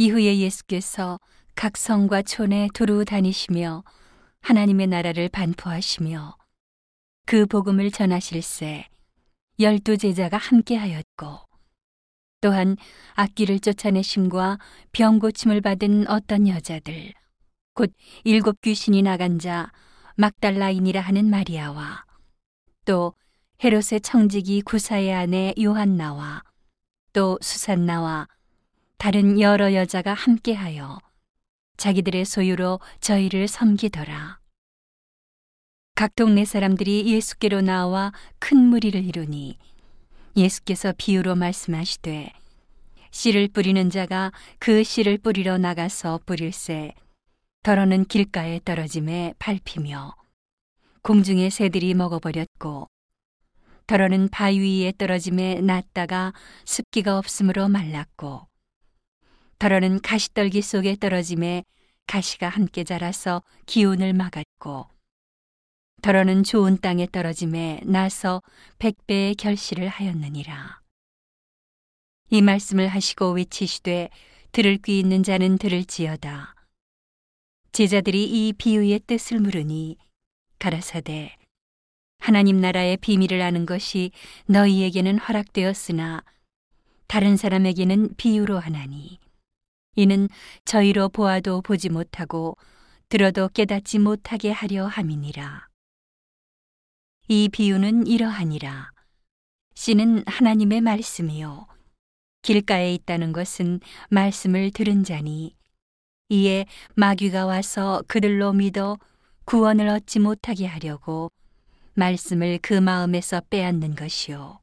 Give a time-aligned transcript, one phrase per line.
[0.00, 1.20] 이후에 예수께서
[1.54, 3.84] 각 성과 촌에 두루 다니시며
[4.40, 6.38] 하나님의 나라를 반포하시며
[7.26, 8.86] 그 복음을 전하실세
[9.58, 11.40] 열두 제자가 함께하였고
[12.40, 12.78] 또한
[13.12, 14.58] 악기를 쫓아내심과
[14.92, 17.12] 병 고침을 받은 어떤 여자들
[17.74, 17.92] 곧
[18.24, 19.70] 일곱 귀신이 나간 자
[20.16, 22.06] 막달라인이라 하는 마리아와
[22.86, 23.12] 또
[23.62, 26.42] 헤롯의 청지기 구사의 아내 요한나와
[27.12, 28.28] 또 수산나와
[29.00, 31.00] 다른 여러 여자가 함께하여
[31.78, 34.38] 자기들의 소유로 저희를 섬기더라.
[35.94, 39.56] 각 동네 사람들이 예수께로 나와 큰 무리를 이루니
[40.36, 42.30] 예수께서 비유로 말씀하시되
[43.10, 46.92] 씨를 뿌리는 자가 그 씨를 뿌리러 나가서 뿌릴새
[47.62, 50.14] 더러는 길가에 떨어짐에 밟히며
[51.00, 52.86] 공중의 새들이 먹어버렸고
[53.86, 56.34] 더러는 바위 위에 떨어짐에 났다가
[56.66, 58.49] 습기가 없으므로 말랐고
[59.60, 61.64] 더러는 가시떨기 속에 떨어짐에
[62.06, 64.86] 가시가 함께 자라서 기운을 막았고
[66.00, 68.40] 더러는 좋은 땅에 떨어짐에 나서
[68.78, 70.80] 백배의 결실을 하였느니라.
[72.30, 74.08] 이 말씀을 하시고 외치시되
[74.52, 76.54] 들을 귀 있는 자는 들을지어다.
[77.72, 79.98] 제자들이 이 비유의 뜻을 물으니
[80.58, 81.36] 가라사대
[82.18, 84.10] 하나님 나라의 비밀을 아는 것이
[84.46, 86.24] 너희에게는 허락되었으나
[87.08, 89.20] 다른 사람에게는 비유로 하나니
[89.96, 90.28] 이는
[90.64, 92.56] 저희로 보아도 보지 못하고
[93.08, 95.68] 들어도 깨닫지 못하게 하려 함이니라.
[97.28, 98.90] 이 비유는 이러하니라.
[99.74, 101.66] 씨는 하나님의 말씀이요.
[102.42, 105.54] 길가에 있다는 것은 말씀을 들은 자니
[106.28, 108.96] 이에 마귀가 와서 그들로 믿어
[109.44, 111.30] 구원을 얻지 못하게 하려고
[111.94, 114.60] 말씀을 그 마음에서 빼앗는 것이요.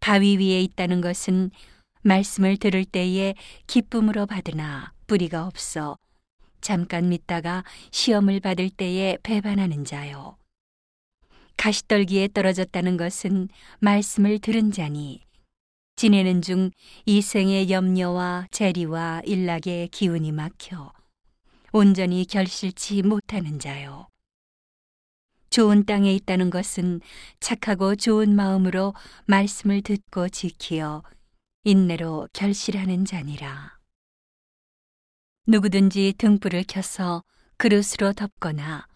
[0.00, 1.50] 바위 위에 있다는 것은
[2.06, 3.34] 말씀을 들을 때에
[3.66, 5.98] 기쁨으로 받으나 뿌리가 없어
[6.60, 10.36] 잠깐 믿다가 시험을 받을 때에 배반하는 자요.
[11.56, 13.48] 가시떨기에 떨어졌다는 것은
[13.80, 15.22] 말씀을 들은 자니
[15.96, 16.70] 지내는 중
[17.06, 20.92] 이생의 염려와 재리와 일락의 기운이 막혀
[21.72, 24.06] 온전히 결실치 못하는 자요.
[25.50, 27.00] 좋은 땅에 있다는 것은
[27.40, 28.94] 착하고 좋은 마음으로
[29.26, 31.02] 말씀을 듣고 지키어
[31.68, 33.76] 인내로 결실하는 자니라.
[35.48, 37.24] 누구든지 등불을 켜서
[37.56, 38.86] 그릇으로 덮거나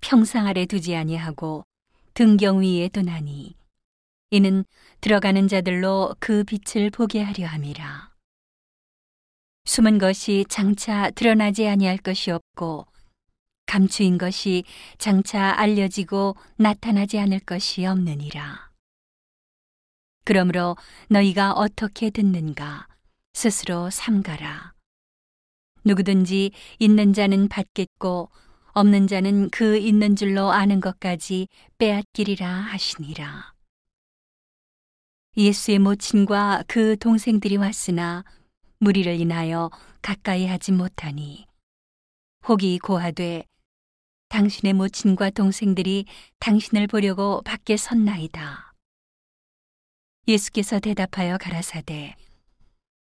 [0.00, 1.66] 평상 아래 두지 아니하고
[2.14, 3.54] 등경 위에 두나니
[4.30, 4.64] 이는
[5.02, 8.14] 들어가는 자들로 그 빛을 보게 하려 함이라.
[9.66, 12.86] 숨은 것이 장차 드러나지 아니할 것이 없고
[13.66, 14.64] 감추인 것이
[14.96, 18.73] 장차 알려지고 나타나지 않을 것이 없느니라.
[20.24, 20.76] 그러므로
[21.08, 22.86] 너희가 어떻게 듣는가
[23.34, 24.72] 스스로 삼가라.
[25.84, 28.30] 누구든지 있는 자는 받겠고
[28.72, 31.48] 없는 자는 그 있는 줄로 아는 것까지
[31.78, 33.52] 빼앗기리라 하시니라.
[35.36, 38.24] 예수의 모친과 그 동생들이 왔으나
[38.78, 39.70] 무리를 인하여
[40.00, 41.46] 가까이 하지 못하니
[42.48, 43.44] 혹이 고하되
[44.28, 46.06] 당신의 모친과 동생들이
[46.38, 48.63] 당신을 보려고 밖에 섰나이다.
[50.26, 52.16] 예수께서 대답하여 가라사대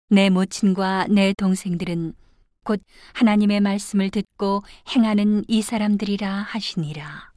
[0.10, 2.14] 내 모친과 내 동생들은
[2.64, 2.82] 곧
[3.14, 4.64] 하나님의 말씀을 듣고
[4.94, 7.32] 행하는 이 사람들이라 하시니라.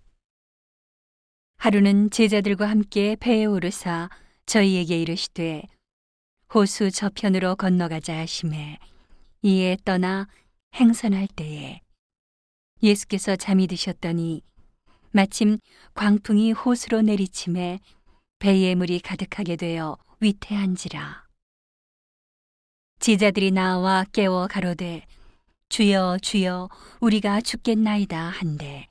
[1.58, 4.10] 하루는 제자들과 함께 배에 오르사
[4.46, 5.62] 저희에게 이르시되
[6.54, 8.78] 호수 저편으로 건너가자 하심에
[9.42, 10.28] 이에 떠나
[10.74, 11.80] 행선할 때에
[12.82, 14.42] 예수께서 잠이 드셨더니
[15.12, 15.58] 마침
[15.94, 17.80] 광풍이 호수로 내리침에
[18.38, 21.24] 배에 물이 가득하게 되어 위태한지라.
[23.00, 25.06] 제자들이 나와 깨워 가로되
[25.70, 26.68] 주여 주여
[27.00, 28.88] 우리가 죽겠나이다 한데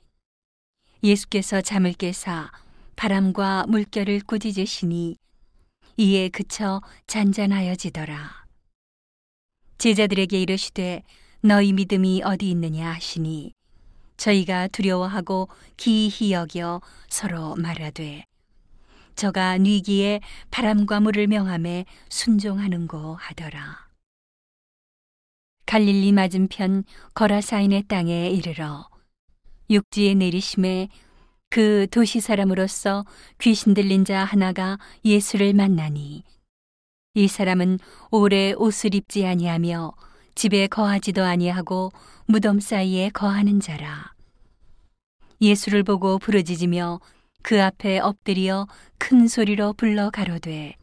[1.02, 2.50] 예수께서 잠을 깨사
[2.96, 5.16] 바람과 물결을 꾸짖으시니
[5.96, 8.46] 이에 그쳐 잔잔하여지더라.
[9.78, 11.02] 제자들에게 이르시되
[11.42, 13.52] 너희 믿음이 어디 있느냐 하시니
[14.16, 18.24] 저희가 두려워하고 기이히 여겨 서로 말하되
[19.16, 20.20] 저가 뉘기에
[20.50, 23.86] 바람과 물을 명함에 순종하는고 하더라.
[25.64, 26.84] 갈릴리 맞은편
[27.14, 28.88] 거라사인의 땅에 이르러
[29.68, 30.88] 육지에 내리심에
[31.48, 33.04] 그 도시 사람으로서
[33.40, 36.22] 귀신 들린 자 하나가 예수를 만나니
[37.14, 37.78] 이 사람은
[38.10, 39.92] 오래 옷을 입지 아니하며
[40.34, 41.90] 집에 거하지도 아니하고
[42.26, 44.12] 무덤 사이에 거하는 자라.
[45.40, 47.00] 예수를 보고 부르짖으며
[47.46, 48.66] 그 앞에 엎드려
[48.98, 50.74] 큰 소리로 불러 가로되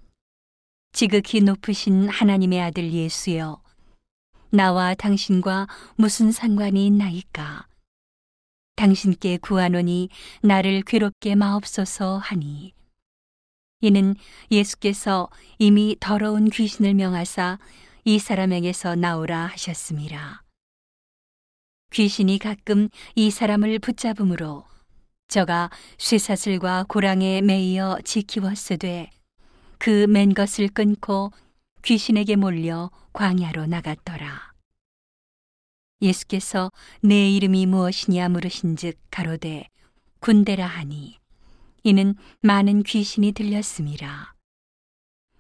[0.94, 3.62] 지극히 높으신 하나님의 아들 예수여
[4.50, 5.68] 나와 당신과
[5.98, 7.68] 무슨 상관이 있나이까?
[8.78, 10.08] 당신께 구하노니
[10.42, 12.74] 나를 괴롭게 마옵소서 하니.
[13.82, 14.16] 이는
[14.50, 15.28] 예수께서
[15.60, 17.60] 이미 더러운 귀신을 명하사
[18.06, 20.46] 이 사람에게서 나오라 하셨습니다.
[21.92, 24.64] 귀신이 가끔 이 사람을 붙잡음으로
[25.34, 29.10] 저가 쇠사슬과 고랑에 매이어 지키웠으되
[29.80, 31.32] 그 맨 것을 끊고
[31.82, 34.54] 귀신에게 몰려 광야로 나갔더라.
[36.04, 36.70] 예수께서
[37.02, 39.70] 내 이름이 무엇이냐 물으신즉 가로되
[40.20, 41.18] 군대라 하니
[41.82, 44.34] 이는 많은 귀신이 들렸음이라.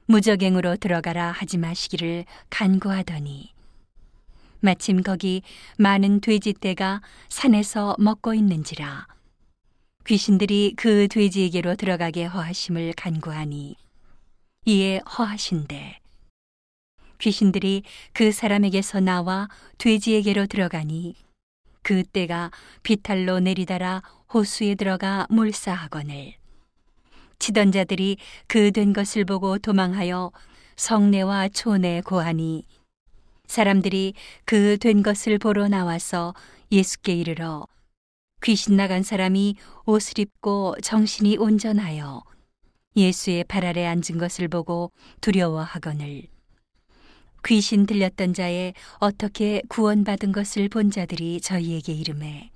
[0.08, 3.54] 무적행으로 들어가라 하지 마시기를 간구하더니
[4.60, 5.44] 마침 거기
[5.78, 9.06] 많은 돼지떼가 산에서 먹고 있는지라
[10.06, 13.76] 귀신들이 그 돼지에게로 들어가게 허하심을 간구하니
[14.66, 16.00] 이에 허하신대.
[17.20, 19.48] 귀신들이 그 사람에게서 나와
[19.78, 21.16] 돼지에게로 들어가니
[21.84, 22.52] 그 떼가
[22.84, 24.02] 비탈로 내리다라
[24.34, 26.34] 호수에 들어가 몰사하거늘.
[27.40, 28.18] 치던 자들이
[28.48, 30.32] 그 된 것을 보고 도망하여
[30.76, 32.66] 성내와 촌에 고하니
[33.48, 34.16] 사람들이
[34.46, 36.34] 그 된 것을 보러 나와서
[36.72, 37.68] 예수께 이르러
[38.44, 39.56] 귀신 나간 사람이
[39.86, 42.24] 옷을 입고 정신이 온전하여
[42.98, 44.92] 예수의 발 아래 앉은 것을 보고
[45.22, 46.24] 두려워하거늘
[47.46, 52.52] 귀신 들렸던 자의 어떻게 구원받은 것을 본 자들이 저희에게 이름해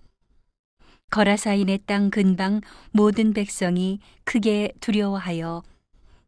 [1.10, 2.60] 거라사인의 땅 근방
[2.92, 5.64] 모든 백성이 크게 두려워하여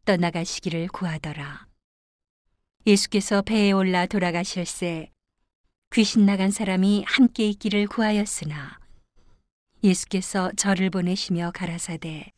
[0.05, 1.67] 떠나가시기를 구하더라.
[2.88, 5.12] 예수께서 배에 올라 돌아가실새
[5.91, 8.78] 귀신 나간 사람이 함께 있기를 구하였으나
[9.83, 12.31] 예수께서 저를 보내시며 가라사대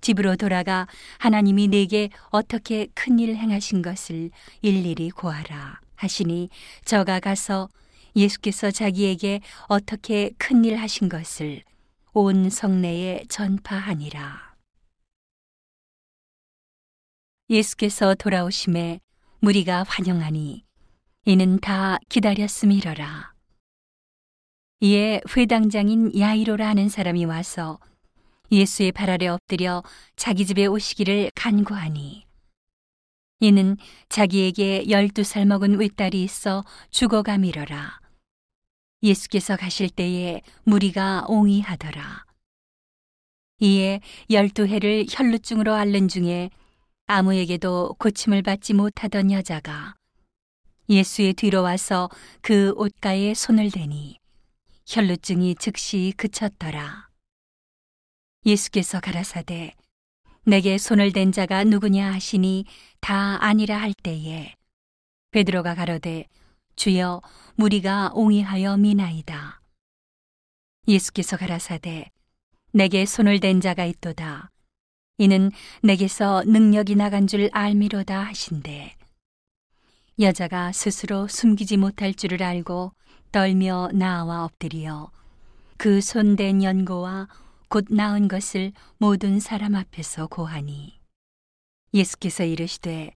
[0.00, 0.86] 집으로 돌아가
[1.18, 4.30] 하나님이 내게 어떻게 큰 일 행하신 것을
[4.62, 6.48] 일일이 고하라 하시니
[6.84, 7.68] 저가 가서
[8.14, 11.62] 예수께서 자기에게 어떻게 큰 일 하신 것을
[12.12, 14.54] 온 성내에 전파하니라.
[17.50, 19.00] 예수께서 돌아오심에
[19.40, 20.64] 무리가 환영하니
[21.26, 23.35] 이는 다 기다렸음이러라.
[24.80, 27.78] 이에 회당장인 야이로라 하는 사람이 와서
[28.52, 29.82] 예수의 발 아래 엎드려
[30.16, 32.26] 자기 집에 오시기를 간구하니
[33.40, 33.78] 이는
[34.10, 38.00] 자기에게 열두 살 먹은 외딸이 있어 죽어가미러라.
[39.02, 42.24] 예수께서 가실 때에 무리가 옹이하더라.
[43.60, 46.50] 이에 열두 해를 혈루증으로 앓는 중에
[47.06, 49.94] 아무에게도 고침을 받지 못하던 여자가
[50.90, 52.10] 예수의 뒤로 와서
[52.42, 54.18] 그 옷가에 손을 대니
[54.88, 57.08] 혈루증이 즉시 그쳤더라.
[58.46, 59.74] 예수께서 가라사대
[60.44, 62.66] 내게 손을 댄 자가 누구냐 하시니
[63.00, 64.54] 다 아니라 할 때에
[65.32, 66.28] 베드로가 가로되
[66.76, 67.20] 주여
[67.56, 69.60] 무리가 옹이하여 미나이다.
[70.86, 72.12] 예수께서 가라사대
[72.72, 74.52] 내게 손을 댄 자가 있도다.
[75.18, 75.50] 이는
[75.82, 78.94] 내게서 능력이 나간 줄 알미로다 하신대.
[80.18, 82.92] 여자가 스스로 숨기지 못할 줄을 알고
[83.32, 85.10] 떨며 나와 엎드리어
[85.76, 87.28] 그 손댄 연고와
[87.68, 90.98] 곧 나은 것을 모든 사람 앞에서 고하니
[91.92, 93.10] 예수께서 이르시되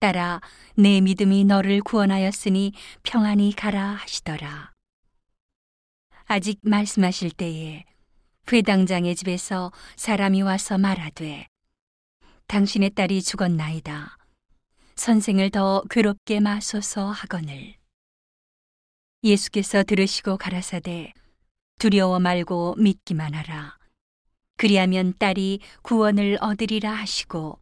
[0.00, 0.42] 따라
[0.76, 4.72] 내 믿음이 너를 구원하였으니 평안히 가라 하시더라.
[6.26, 7.84] 아직 말씀하실 때에
[8.52, 11.46] 회당장의 집에서 사람이 와서 말하되
[12.48, 14.18] 당신의 딸이 죽었나이다.
[14.96, 17.74] 선생을 더 괴롭게 마소서 하거늘.
[19.22, 21.12] 예수께서 들으시고 가라사대
[21.78, 23.76] 두려워 말고 믿기만 하라.
[24.56, 27.58] 그리하면 딸이 구원을 얻으리라 하시고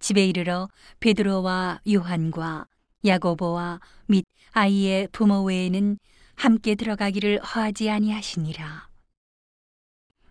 [0.00, 0.68] 집에 이르러
[1.00, 2.66] 베드로와 요한과
[3.06, 5.98] 야고보와 및 아이의 부모 외에는
[6.34, 8.88] 함께 들어가기를 허하지 아니하시니라.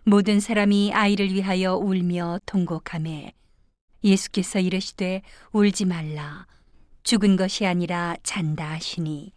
[0.04, 3.32] 모든 사람이 아이를 위하여 울며 통곡하매
[4.04, 6.46] 예수께서 이르시되 울지 말라.
[7.02, 9.32] 죽은 것이 아니라 잔다 하시니.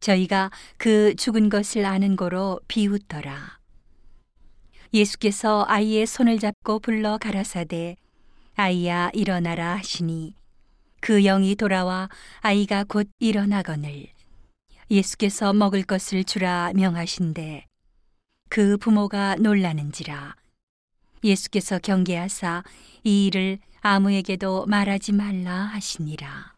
[0.00, 3.58] 저희가 그 죽은 것을 아는 거로 비웃더라.
[4.92, 7.96] 예수께서 아이의 손을 잡고 불러 가라사대
[8.54, 10.34] 아이야 일어나라 하시니.
[11.00, 12.08] 그 영이 돌아와
[12.40, 14.06] 아이가 곧 일어나거늘.
[14.90, 17.66] 예수께서 먹을 것을 주라 명하신대.
[18.48, 20.36] 그 부모가 놀라는지라.
[21.24, 22.62] 예수께서 경계하사
[23.02, 26.53] 이 일을 아무에게도 말하지 말라 하시니라